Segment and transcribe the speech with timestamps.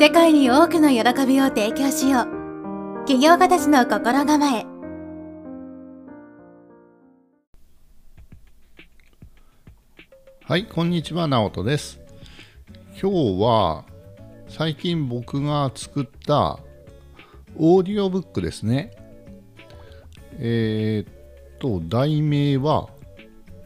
[0.00, 4.64] 世界に多くの喜びを提供しよう起業家たちの心構え
[10.44, 11.98] はい、こんにちは、直人です。
[12.92, 13.84] 今日は
[14.48, 16.60] 最近僕が作った
[17.56, 18.92] オーディオブックですね。
[20.38, 22.88] えーっと、題名は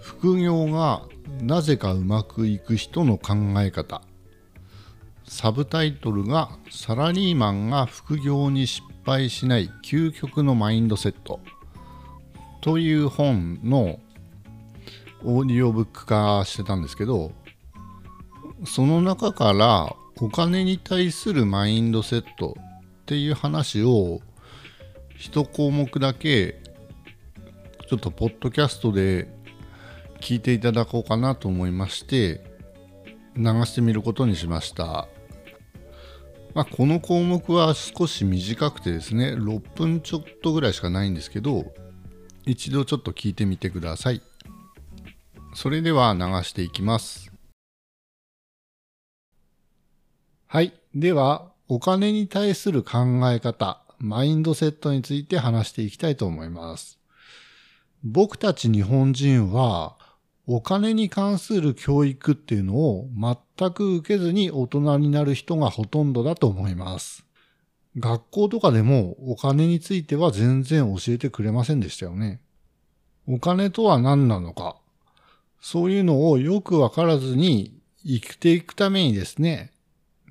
[0.00, 1.02] 副業が
[1.40, 4.02] なぜかうまくいく人の考え方。
[5.28, 11.40] サブタイトルがサラリーマンが副業に失敗しない究極のマインドセット
[12.60, 13.98] という本の
[15.24, 17.32] オーディオブック化してたんですけど
[18.64, 22.56] その中からお金に対するマインドセット
[23.02, 24.20] っていう話を
[25.16, 26.60] 一項目だけ
[27.88, 29.28] ちょっとポッドキャストで
[30.20, 32.42] 聞いていただこうかなと思いまして
[33.36, 35.08] 流してみることにしました。
[36.56, 41.66] まあ、この項目は少し短くてですね6分ちょっとぐらいしかないんですけど
[42.46, 44.22] 一度ちょっと聞いてみてください。
[45.54, 47.30] それでは流していきます。
[50.46, 50.72] はい。
[50.94, 57.00] では、お金に対する考え方、マインドセットについて話していきたいと思います。
[58.04, 59.98] 僕たち日本人は、
[60.48, 63.08] お金に関する教育っていうのを
[63.58, 67.24] 全く受けずに大人になる人がほとんどだと思います。
[67.98, 72.40] 学校とかでもお金については全然教えてくれませんでしたよね。
[73.26, 74.76] お金とは何なのか、
[75.60, 79.72] そういうのをよくわからずに生きていくためにですね、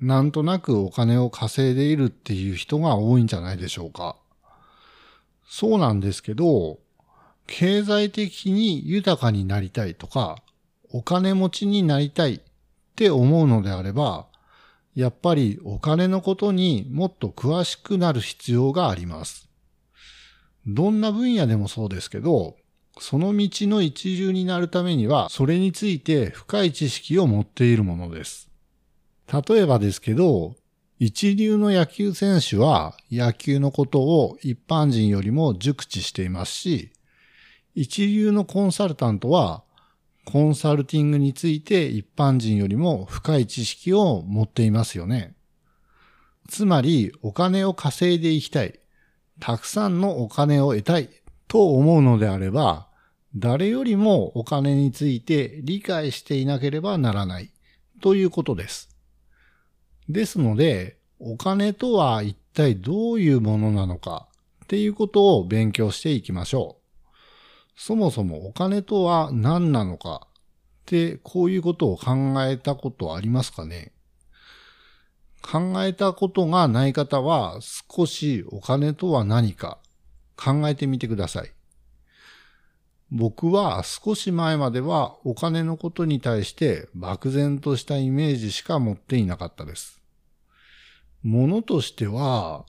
[0.00, 4.16] なんとなくお金を稼いでいるっていう人が多いんじゃないでしょうか。
[5.46, 6.78] そうなんですけど、
[7.46, 10.42] 経済的に豊かになりたいとか、
[10.90, 12.40] お金持ちになりたいっ
[12.94, 14.26] て思うのであれば、
[14.94, 19.48] やっぱりお金のことにもっと詳しくなる必要があります。
[20.66, 22.56] どんな分野でもそうですけど、
[22.98, 28.48] その道の一流になるためには、それについて深い知識を持っているものです。
[29.30, 30.56] 例えばですけど、
[30.98, 36.90] 一流の野球選手は野球のことを一般人よりも熟知していますし、
[37.76, 39.62] 一流のコンサルタントは
[40.24, 45.36] コンサルティングについて一般人よりも深い知識を持っていますよね。
[46.48, 48.80] つまりお金を稼いでいきたい、
[49.40, 51.10] たくさんのお金を得たい
[51.48, 52.88] と思うのであれば、
[53.36, 57.52] 誰よりもお金について理解していなければならない
[58.00, 58.88] ということです。
[60.08, 64.28] ですので、お金とは一体どういうものなのか
[64.64, 66.75] っていうことを勉強していきましょう。
[67.76, 70.32] そもそもお金とは何なのかっ
[70.86, 73.92] てこういうことを考えたことありますかね？
[75.42, 79.78] 考えたことがない方は少しお金とは何か
[80.36, 81.52] 考えてみてください。
[83.12, 90.00] 僕は少し前まではお金のことに対して漠然としたイメージしか持っていなかったです。
[91.22, 92.64] ものとしては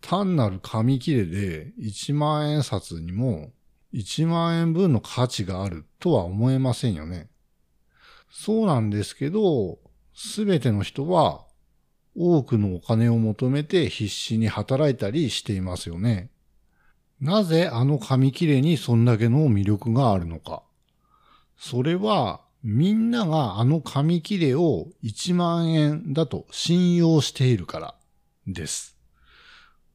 [0.00, 3.50] 単なる紙切れで1万円札にも
[3.92, 7.28] 1万円分の価値があるとは思えませんよね。
[8.30, 9.78] そうなんですけど、
[10.14, 11.44] すべての人は
[12.16, 16.30] 多くのお金を求めて必死に働いたりしていますよね。
[17.20, 20.62] なぜあの紙切れにそんだけの魅力があるのか。
[21.58, 27.94] それはみんながあの紙切れを1万円だと信用しているから
[28.46, 28.96] です。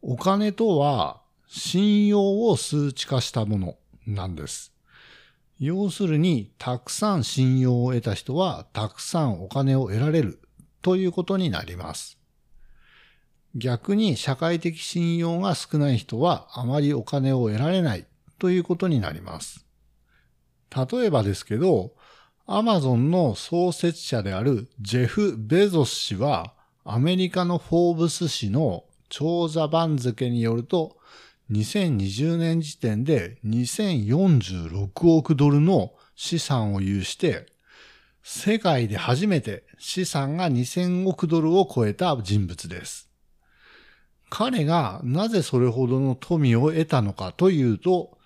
[0.02, 3.76] お金とは信用を数値化したもの
[4.06, 4.74] なんです。
[5.60, 10.40] 要するに、たくさん信用を得た人はたくさんお金を得られる
[10.82, 12.18] ということになります。
[13.56, 18.06] 逆に社会的信用が少ない人はあまりお金を得られない
[18.38, 19.66] ということになります。
[20.76, 21.94] 例えばですけど、
[22.48, 30.98] アマゾンの創設者であるジェフ・ベゾス氏はアメリカのフォーブス誌の長座番付によると
[31.52, 37.46] 2020年時点で2046億ドルの資産を有して
[38.24, 43.10] 世界で初めて資産が2000億ドルを超えた人物です。
[44.32, 48.18] 彼がなぜそれほどの富を得たのかというと、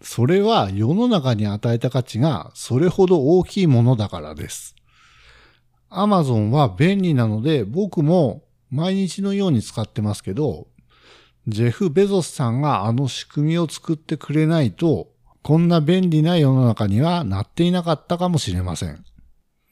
[0.00, 4.76] それは世の中に与えた価値がそれほど大きいものだからです。
[5.88, 10.68] アマゾンは便利なので僕も毎日のように使ってますけど、
[11.48, 15.08] ジェフ・ベゾスさんがあの仕組みを作ってくれないと、
[15.42, 19.04] こんな便利な世の中にはなっていなかったかもしれません。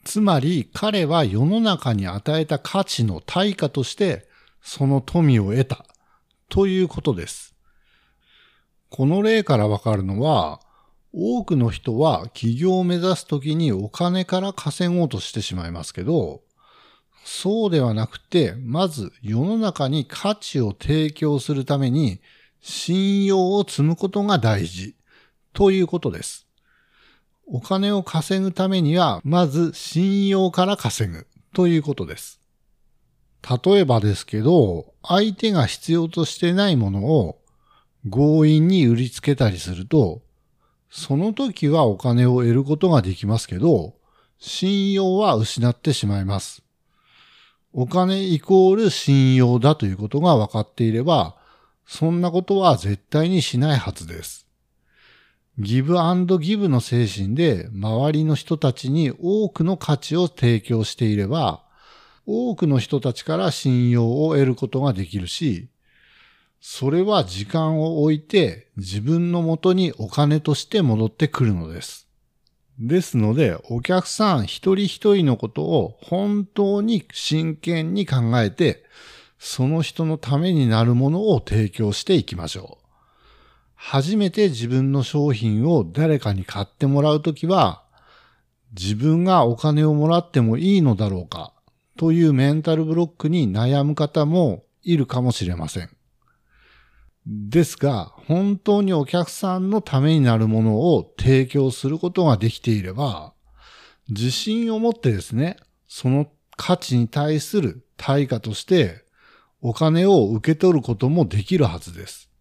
[0.03, 4.27] つまり彼は世の中に与えた価値の対価として
[4.61, 5.85] その富を得た
[6.47, 7.55] ということです。
[8.89, 10.61] この例からわかるのは、
[11.13, 16.41] 多くの人は起業を目指すときにお金から稼ごうとしてしまいますけど、
[17.31, 22.21] そうではなくて、まず世の中に価値を提供するために
[22.59, 24.95] 信用を積むことが大事
[25.53, 26.47] ということです。
[27.45, 32.41] お金を稼ぐためには、まず信用から稼ぐということです。
[33.63, 37.37] 例えばですけど、相手が必要としてないものを
[38.09, 40.23] 強引に売りつけたりすると、
[40.89, 43.93] その時はお金を得ることができますけど、
[44.39, 46.63] 信用は失ってしまいます。
[47.71, 51.35] お金イコール信用だということが分かっていれば、
[51.85, 54.47] そんなことは絶対にしないはずです。
[55.59, 61.63] ギブアンドギブの精神で周りの人たちに多くの価値を提供していれば、
[62.25, 65.69] 多くの人たちから信用を得ることができるし、
[66.61, 72.08] それは時間を置いて自分のもとにお金として戻ってくるのです。
[72.79, 78.83] ですので、お客さん一人一人のことを本当に真剣に考えて、
[79.37, 82.85] その人のためになるものを提供していきましょう。
[83.75, 87.83] 初めて自分の商品を誰かに買ってもらうときは、
[88.77, 91.53] 自分がお金をもらってもいいのだろうか
[91.97, 95.98] というメンタルブロックに悩む方もいるかもしれません。
[97.31, 103.33] ですが、本当にお客さんのためになるものを提供することができていれば、
[104.09, 109.05] 自信を持ってですね、その価値に対する対価として
[109.61, 112.31] お金を受け取ることもできるはずです。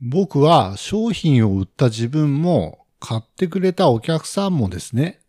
[0.00, 5.20] 僕は商品を売った自分も買ってくれたお客さんもですね、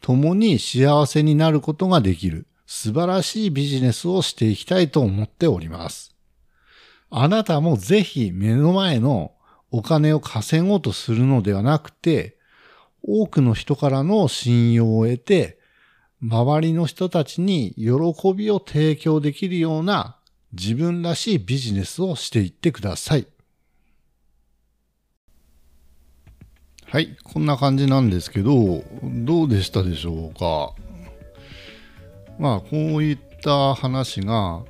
[0.00, 6.13] 共に幸せになることができる素晴らしいビジネスをしていきたいと思っております。
[7.16, 9.30] あなたもぜひ目の前の
[9.70, 12.36] お金を稼ごうとするのではなくて、
[13.04, 15.60] 多くの人からの信用を得て、
[16.20, 20.18] 周りの人たちに喜びを提供できるような
[20.52, 23.28] 自分らしいビジネスをしていってください。
[26.86, 30.74] はい、こんな感じなんですけど、どうでしたでしょうか？
[32.40, 34.64] まあ、こういった話が、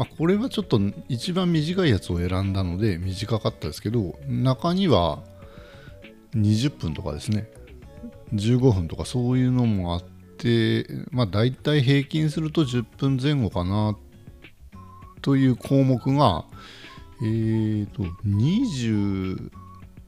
[0.00, 0.80] まあ、これはちょっと
[1.10, 5.22] 一番短いやつを選んだので短かったですけど、中には
[6.34, 7.50] 20分とかですね、
[8.32, 10.02] 15分とかそういうのもあっ
[10.38, 13.94] て、まあ、大体平均すると10分前後かな
[15.20, 16.46] という項目が、
[17.20, 19.50] えっ、ー、と、20、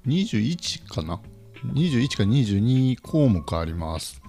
[0.07, 1.21] 21かな
[1.67, 4.23] ？21か22項目あります。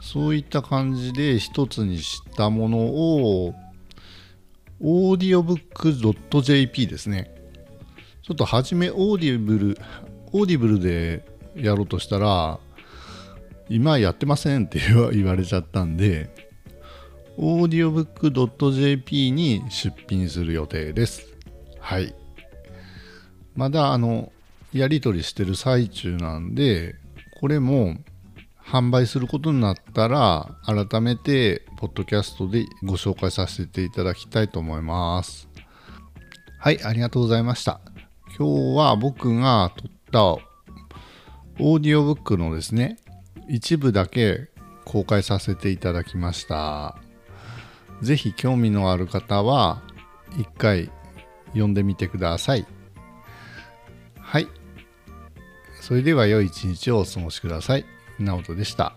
[0.00, 3.54] そういった感じで一つにしたものを
[4.84, 7.34] audiobook.jp ですね。
[8.22, 9.78] ちょっと初めオーディブル、
[10.32, 11.24] オーディブルで
[11.56, 12.58] やろうとしたら、
[13.70, 14.78] 今やってませんって
[15.12, 16.28] 言われちゃったんで、
[17.38, 21.34] audiobook.jp に出品する予定です。
[21.80, 22.14] はい。
[23.56, 24.32] まだあの、
[24.72, 26.96] やり取りしてる最中なんで、
[27.40, 27.96] これも
[28.66, 35.48] 販売することになったら、改めて、ポッドキャストでご紹介させていただきたいと思います。
[36.58, 37.80] はい、ありがとうございました。
[38.38, 42.96] 今日は僕が撮ったオーディオブックのですね、
[43.48, 44.48] 一部だけ
[44.84, 46.96] 公開させていただきました。
[48.02, 49.82] ぜひ興味のある方は、
[50.38, 50.90] 一回
[51.48, 52.66] 読んでみてください。
[54.18, 54.48] はい。
[55.80, 57.84] それでは良い一日をお過ごしください。
[58.18, 58.94] 直人でした。